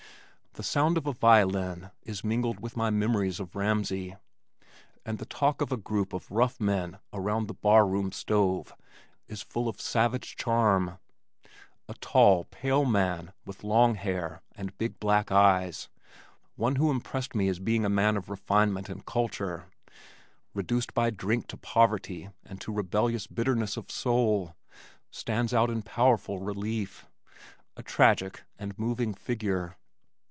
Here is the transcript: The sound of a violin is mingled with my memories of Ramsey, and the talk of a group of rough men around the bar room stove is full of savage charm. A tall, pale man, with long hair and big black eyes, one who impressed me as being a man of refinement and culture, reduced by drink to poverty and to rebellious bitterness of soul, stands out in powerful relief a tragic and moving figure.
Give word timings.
The 0.55 0.63
sound 0.63 0.97
of 0.97 1.07
a 1.07 1.13
violin 1.13 1.91
is 2.03 2.25
mingled 2.25 2.59
with 2.59 2.75
my 2.75 2.89
memories 2.89 3.39
of 3.39 3.55
Ramsey, 3.55 4.17
and 5.05 5.17
the 5.17 5.25
talk 5.25 5.61
of 5.61 5.71
a 5.71 5.77
group 5.77 6.11
of 6.11 6.29
rough 6.29 6.59
men 6.59 6.99
around 7.13 7.47
the 7.47 7.53
bar 7.53 7.87
room 7.87 8.11
stove 8.11 8.73
is 9.29 9.41
full 9.41 9.69
of 9.69 9.79
savage 9.79 10.35
charm. 10.35 10.97
A 11.87 11.93
tall, 12.01 12.43
pale 12.43 12.83
man, 12.83 13.31
with 13.45 13.63
long 13.63 13.95
hair 13.95 14.41
and 14.53 14.77
big 14.77 14.99
black 14.99 15.31
eyes, 15.31 15.87
one 16.57 16.75
who 16.75 16.91
impressed 16.91 17.33
me 17.33 17.47
as 17.47 17.59
being 17.59 17.85
a 17.85 17.89
man 17.89 18.17
of 18.17 18.29
refinement 18.29 18.89
and 18.89 19.05
culture, 19.05 19.67
reduced 20.53 20.93
by 20.93 21.11
drink 21.11 21.47
to 21.47 21.55
poverty 21.55 22.29
and 22.43 22.59
to 22.59 22.73
rebellious 22.73 23.25
bitterness 23.25 23.77
of 23.77 23.89
soul, 23.89 24.53
stands 25.11 25.53
out 25.53 25.69
in 25.69 25.81
powerful 25.81 26.39
relief 26.39 27.05
a 27.77 27.81
tragic 27.81 28.43
and 28.59 28.77
moving 28.77 29.13
figure. 29.13 29.77